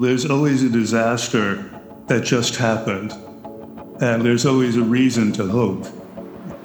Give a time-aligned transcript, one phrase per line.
[0.00, 1.68] There's always a disaster
[2.06, 3.10] that just happened,
[4.00, 5.88] and there's always a reason to hope.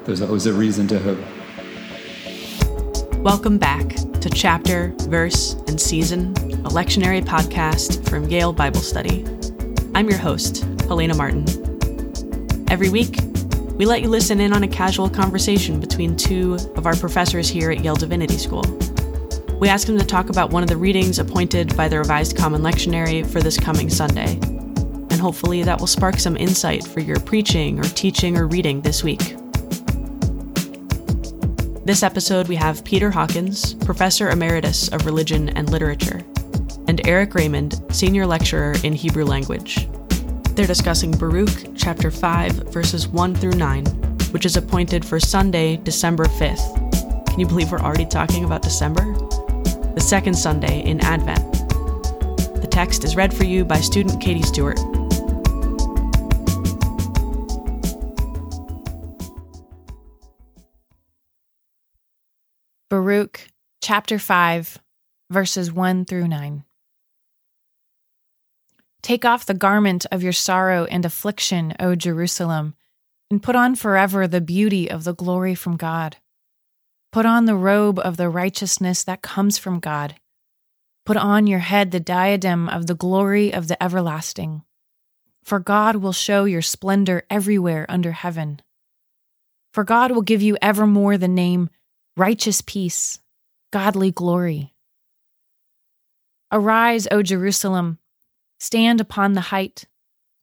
[0.04, 1.18] There's always a reason to hope.
[3.24, 3.88] Welcome back
[4.20, 6.30] to Chapter, Verse, and Season,
[6.64, 9.26] a lectionary podcast from Yale Bible Study.
[9.96, 11.44] I'm your host, Helena Martin.
[12.70, 13.18] Every week,
[13.72, 17.72] we let you listen in on a casual conversation between two of our professors here
[17.72, 18.62] at Yale Divinity School.
[19.60, 22.60] We asked them to talk about one of the readings appointed by the Revised Common
[22.60, 24.34] Lectionary for this coming Sunday.
[24.34, 29.04] And hopefully that will spark some insight for your preaching or teaching or reading this
[29.04, 29.36] week.
[31.86, 36.22] This episode, we have Peter Hawkins, Professor Emeritus of Religion and Literature,
[36.88, 39.88] and Eric Reymond, Senior Lecturer in Hebrew Language.
[40.54, 43.86] They're discussing Baruch chapter 5, verses 1 through 9,
[44.32, 47.26] which is appointed for Sunday, December 5th.
[47.28, 49.23] Can you believe we're already talking about December?
[49.94, 51.52] The second Sunday in Advent.
[52.60, 54.78] The text is read for you by student Katie Stewart.
[62.90, 63.48] Baruch
[63.82, 64.78] chapter 5,
[65.30, 66.64] verses 1 through 9.
[69.02, 72.74] Take off the garment of your sorrow and affliction, O Jerusalem,
[73.30, 76.16] and put on forever the beauty of the glory from God.
[77.14, 80.16] Put on the robe of the righteousness that comes from God.
[81.06, 84.62] Put on your head the diadem of the glory of the everlasting.
[85.44, 88.60] For God will show your splendor everywhere under heaven.
[89.72, 91.70] For God will give you evermore the name
[92.16, 93.20] righteous peace,
[93.72, 94.74] godly glory.
[96.50, 97.98] Arise, O Jerusalem,
[98.58, 99.84] stand upon the height.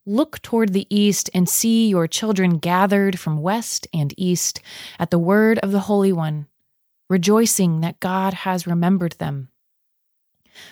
[0.06, 4.62] Look toward the east and see your children gathered from west and east
[4.98, 6.48] at the word of the Holy One
[7.12, 9.50] rejoicing that God has remembered them.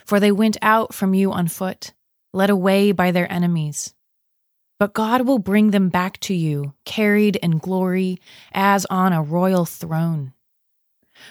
[0.06, 1.94] For they went out from you on foot,
[2.34, 3.94] led away by their enemies.
[4.80, 8.22] But God will bring them back to you, carried in glory,
[8.54, 10.32] as on a royal throne.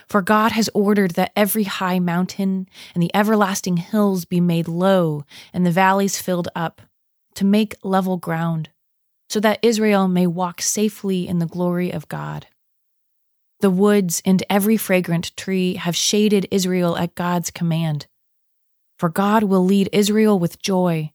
[0.06, 5.24] For God has ordered that every high mountain and the everlasting hills be made low
[5.54, 6.82] and the valleys filled up,
[7.34, 8.68] to make level ground,
[9.30, 12.46] so that Israel may walk safely in the glory of God.
[13.60, 18.06] The woods and every fragrant tree have shaded Israel at God's command.
[19.00, 21.10] For God will lead Israel with joy,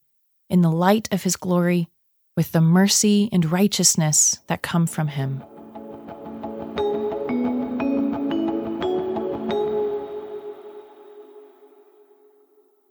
[0.50, 1.88] in the light of his glory,
[2.36, 5.42] with the mercy and righteousness that come from him.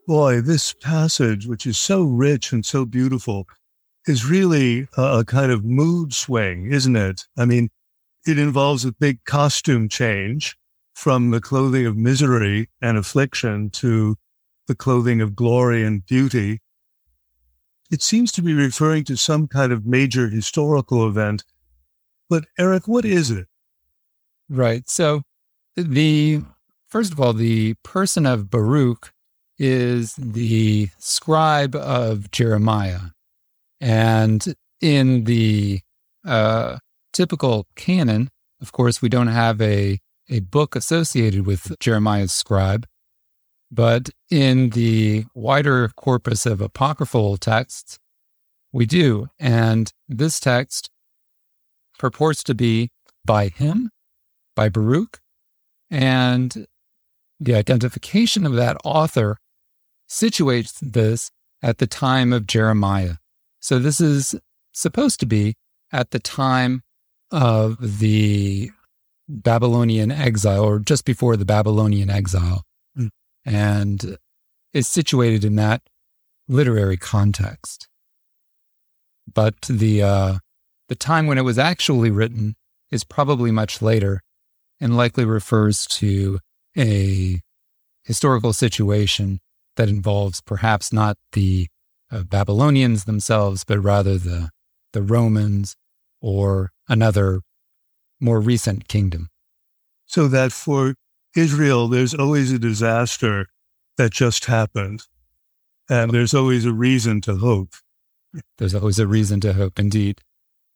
[0.07, 3.47] Boy, this passage, which is so rich and so beautiful,
[4.07, 7.27] is really a, kind of mood swing, isn't it?
[7.37, 7.69] I mean,
[8.27, 10.56] it involves a big costume change
[10.94, 14.16] from the clothing of misery and affliction to
[14.69, 16.60] the clothing of glory and beauty.
[17.91, 21.44] It seems to be referring to some kind of major historical event.
[22.31, 23.47] But Eric, what is it?
[24.49, 24.89] Right.
[24.89, 25.22] So
[25.77, 26.43] the
[26.89, 29.12] first of all, the person of Baruch
[29.59, 33.10] is the scribe of Jeremiah.
[33.81, 35.81] And in the
[36.25, 36.78] uh,
[37.12, 38.28] typical canon,
[38.61, 42.87] of course, we don't have a, a book associated with Jeremiah's scribe,
[43.71, 47.99] but in the wider corpus of apocryphal texts,
[48.72, 49.28] we do.
[49.39, 50.91] And this text
[51.99, 52.91] purports to be
[53.25, 53.91] by him,
[54.55, 55.21] by Baruch,
[55.91, 56.67] and
[57.39, 59.37] the identification of that author
[60.09, 61.31] situates this
[61.62, 63.15] at the time of Jeremiah.
[63.61, 64.34] So this is
[64.72, 65.55] supposed to be
[65.93, 66.83] at the time
[67.32, 68.70] of the
[69.28, 72.62] Babylonian exile, or just before the Babylonian exile,
[72.97, 73.09] mm.
[73.44, 74.19] and
[74.72, 75.82] is situated in that
[76.48, 77.88] literary context.
[79.32, 80.38] But the uh,
[80.88, 82.54] the time when it was actually written
[82.91, 84.21] is probably much later,
[84.81, 86.38] and likely refers to
[86.76, 87.41] a
[88.04, 89.41] historical situation
[89.76, 91.69] that involves perhaps not the
[92.10, 94.51] uh, Babylonians themselves, but rather the
[94.92, 95.74] the Romans
[96.22, 97.42] or another
[98.21, 99.28] more recent kingdom.
[100.07, 100.95] So that for
[101.36, 103.47] Israel, there's always a disaster
[103.98, 105.03] that just happened,
[105.91, 107.74] and there's always a reason to hope.
[108.59, 110.21] There's always a reason to hope, indeed.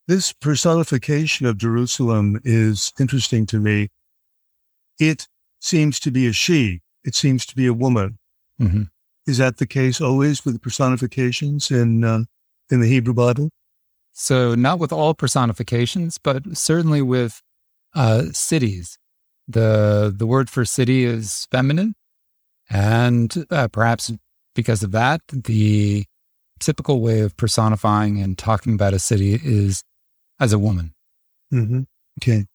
[0.08, 3.88] This personification of Jerusalem is interesting to me.
[4.98, 5.26] It
[5.60, 8.18] seems to be a she, it seems to be a woman.
[8.60, 8.84] Mm-hmm.
[9.26, 12.24] Is that the case always with the personifications in, uh,
[12.70, 13.50] in the Hebrew Bible?
[14.18, 17.42] So, not with all personifications, but certainly with
[17.94, 18.98] uh, cities.
[19.46, 21.94] The, the word for city is feminine,
[22.70, 24.10] and uh, perhaps
[24.54, 26.06] because of that, the
[26.58, 29.84] typical way of personifying and talking about a city is
[30.40, 30.94] as a woman.
[31.52, 31.82] Mm-hmm.
[32.18, 32.46] Okay.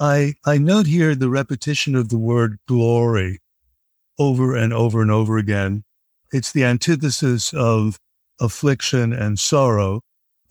[0.00, 3.38] I I note here the repetition of the word glory
[4.18, 5.84] over and over and over again.
[6.32, 7.98] It's the antithesis of
[8.40, 10.00] affliction and sorrow.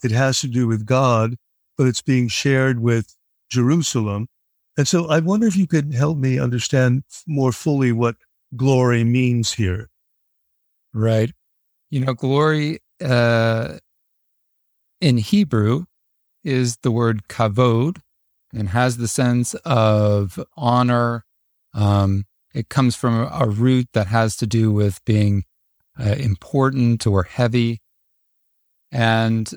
[0.02, 1.36] It has to do with God,
[1.76, 3.14] but it's being shared with
[3.50, 4.28] Jerusalem.
[4.76, 8.16] And so I wonder if you could help me understand more fully what
[8.56, 9.90] glory means here.
[10.94, 11.32] Right.
[11.90, 13.78] You know, glory uh,
[15.00, 15.84] in Hebrew
[16.44, 17.98] is the word kavod
[18.52, 21.24] and has the sense of honor.
[21.74, 22.24] Um,
[22.54, 25.44] it comes from a root that has to do with being
[25.98, 27.80] uh, important or heavy.
[28.90, 29.50] And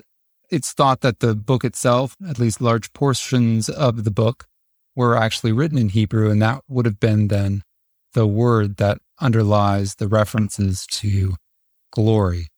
[0.50, 4.46] it's thought that the book itself, at least large portions of the book,
[4.94, 7.62] were actually written in Hebrew, and that would have been then
[8.14, 11.34] the word that underlies the references to
[11.92, 12.48] glory,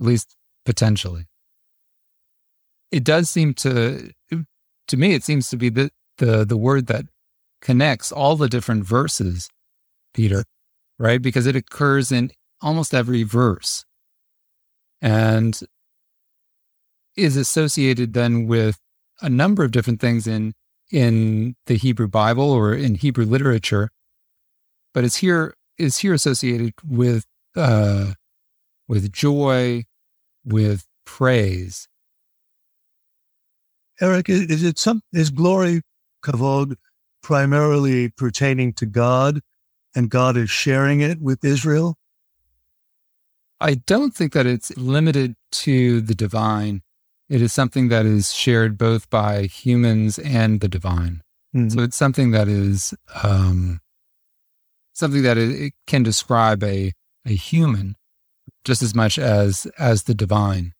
[0.00, 1.26] at least potentially.
[2.90, 4.12] It does seem to,
[4.88, 7.04] to me, it seems to be the, the, the word that
[7.60, 9.50] connects all the different verses,
[10.14, 10.44] Peter,
[10.98, 11.20] right?
[11.20, 12.30] Because it occurs in
[12.62, 13.84] almost every verse
[15.00, 15.60] and
[17.18, 18.78] is associated then with
[19.20, 20.54] a number of different things in
[20.90, 23.90] in the Hebrew Bible or in Hebrew literature,
[24.94, 27.26] but is here is here associated with
[27.56, 28.12] uh,
[28.86, 29.84] with joy,
[30.44, 31.88] with praise.
[34.00, 35.82] Eric, is it some is glory
[36.24, 36.76] kavod
[37.22, 39.40] primarily pertaining to God,
[39.94, 41.96] and God is sharing it with Israel?
[43.60, 46.82] I don't think that it's limited to the divine.
[47.28, 51.22] It is something that is shared both by humans and the divine.
[51.54, 51.68] Mm-hmm.
[51.70, 53.80] So it's something that is um,
[54.94, 56.92] something that it, can describe a
[57.26, 57.96] a human
[58.64, 60.72] just as much as as the divine.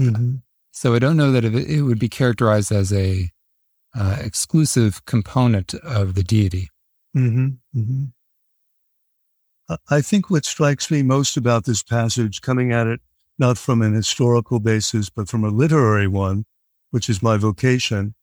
[0.00, 0.36] Mm-hmm.
[0.72, 3.30] So I don't know that it, it would be characterized as a
[3.94, 6.68] uh, exclusive component of the deity.
[7.16, 7.78] Mm-hmm.
[7.78, 8.04] mm-hmm.
[9.90, 13.00] I think what strikes me most about this passage, coming at it
[13.38, 16.44] not from an historical basis, but from a literary one,
[16.90, 18.14] which is my vocation,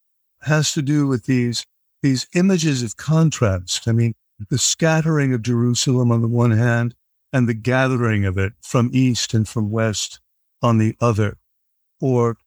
[0.42, 1.66] has to do with these,
[2.02, 3.88] these images of contrast.
[3.88, 4.14] I mean,
[4.50, 6.96] the scattering of Jerusalem on the one hand
[7.32, 10.20] and the gathering of it from east and from west
[10.62, 11.38] on the other.
[12.02, 12.38] Or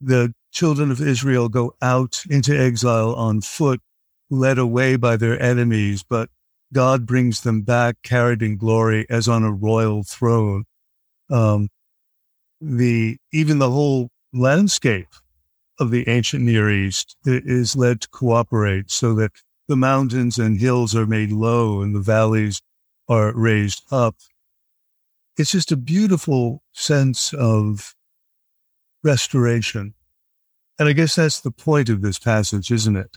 [0.00, 3.80] the children of Israel go out into exile on foot,
[4.30, 6.30] led away by their enemies, but
[6.72, 10.64] God brings them back carried in glory as on a royal throne.
[11.30, 11.68] Um,
[12.60, 15.08] the even the whole landscape
[15.78, 19.32] of the ancient Near East is led to cooperate so that
[19.68, 22.62] the mountains and hills are made low and the valleys
[23.08, 24.16] are raised up.
[25.36, 27.94] It's just a beautiful sense of
[29.02, 29.94] restoration.
[30.78, 33.16] And I guess that's the point of this passage, isn't it?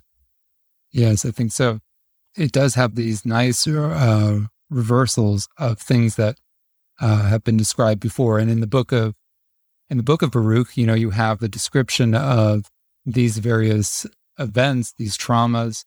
[0.91, 1.79] Yes, I think so.
[2.35, 6.37] It does have these nice uh, reversals of things that
[6.99, 8.39] uh, have been described before.
[8.39, 9.15] And in the book of
[9.89, 12.69] in the book of Baruch, you know, you have the description of
[13.05, 14.05] these various
[14.37, 15.83] events, these traumas,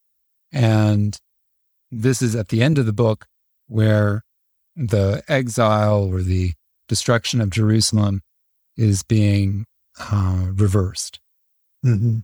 [0.53, 1.19] and
[1.91, 3.27] this is at the end of the book
[3.69, 4.23] where
[4.75, 6.53] the exile or the
[6.89, 8.23] destruction of Jerusalem
[8.77, 9.67] is being
[9.99, 11.21] uh, reversed.
[11.85, 12.19] Mm-hmm.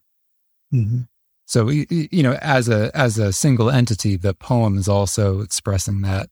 [0.75, 1.01] Mm-hmm.
[1.47, 6.29] So you know, as a as a single entity, the poem is also expressing that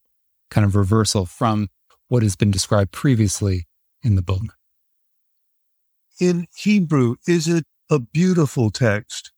[0.50, 1.68] kind of reversal from
[2.08, 3.64] what has been described previously
[4.02, 4.56] in the book.
[6.20, 9.32] In Hebrew, is it a beautiful text,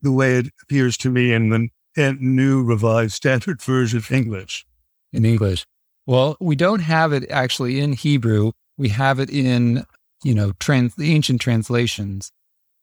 [0.00, 4.66] the way it appears to me in the New Revised Standard Version of English?
[5.12, 5.64] In English,
[6.06, 8.52] well, we don't have it actually in Hebrew.
[8.76, 9.84] We have it in
[10.22, 12.32] you know trans- the ancient translations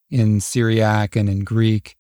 [0.10, 1.98] in Syriac and in Greek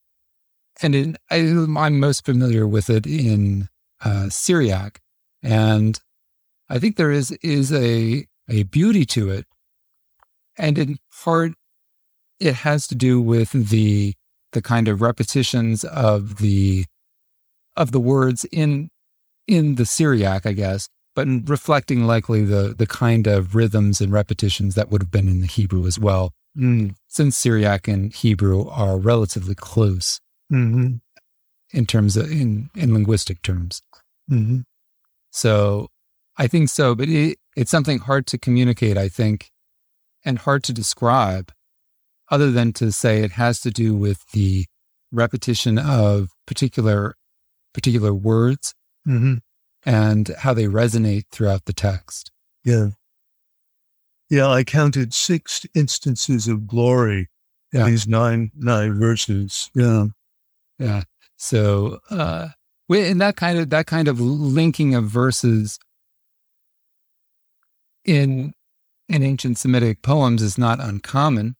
[0.81, 3.69] and in, I, am most familiar with it in
[4.03, 5.01] uh, Syriac,
[5.43, 6.00] and
[6.69, 9.45] I think there is is a a beauty to it,
[10.62, 11.53] and in part,
[12.39, 14.13] it has to do with the
[14.53, 16.86] the kind of repetitions of the
[17.75, 18.89] of the words in
[19.48, 24.75] in the Syriac, I guess, but reflecting likely the the kind of rhythms and repetitions
[24.75, 26.96] that would have been in the Hebrew as well, mm.
[27.08, 30.98] since Syriac and Hebrew are relatively close mm-hmm.
[31.72, 33.82] in terms of in in linguistic terms.
[34.30, 34.60] Mm-hmm.
[35.32, 35.88] So
[36.38, 38.98] I think so, but it, it's something hard to communicate.
[38.98, 39.50] I think,
[40.24, 41.51] and hard to describe,
[42.30, 44.66] other than to say it has to do with the
[45.12, 47.16] repetition of particular
[47.74, 48.74] particular words
[49.08, 49.36] mm-hmm.
[49.86, 52.32] and how they resonate throughout the text.
[52.63, 52.90] Yeah.
[54.30, 57.30] Yeah, I counted six instances of glory
[57.74, 57.86] in Yeah.
[57.88, 59.70] these nine nine verses.
[59.74, 60.06] Yeah.
[60.80, 61.04] Yeah.
[61.38, 62.50] So, uh,
[62.90, 65.80] and that kind of that kind of linking of verses
[68.06, 68.54] in
[69.13, 71.56] in ancient Semitic poems is not uncommon,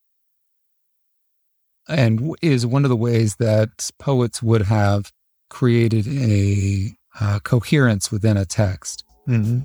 [1.88, 5.12] and is one of the ways that poets would have
[5.50, 9.03] created a uh, coherence within a text.
[9.25, 9.60] hmm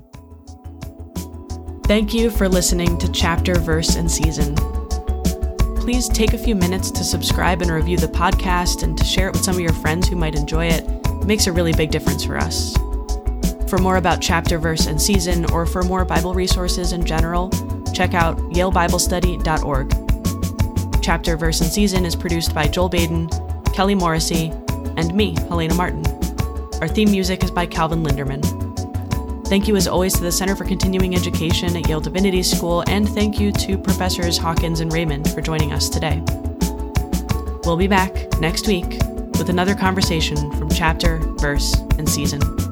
[1.85, 4.55] Thank you for listening to Chapter, Verse, and Season.
[5.77, 9.31] Please take a few minutes to subscribe and review the podcast and to share it
[9.31, 10.83] with some of your friends who might enjoy it.
[10.83, 12.75] It makes a really big difference for us.
[13.69, 17.49] For more about Chapter, Verse, and Season, or for more Bible resources in general,
[17.97, 21.01] check out yalebiblestudy.org.
[21.01, 23.27] Chapter, Verse, and Season is produced by Joel Baden,
[23.73, 24.51] Kelly Morrissey,
[24.97, 26.05] and me, Helena Martin.
[26.79, 28.45] Our theme music is by Calvin Linderman.
[29.47, 33.09] Thank you, as always, to the Center for Continuing Education at Yale Divinity School, and
[33.09, 36.21] thank you to Professors Hawkins and Reymond for joining us today.
[37.63, 38.99] We'll be back next week
[39.39, 42.66] with another conversation from chapter, verse, and season.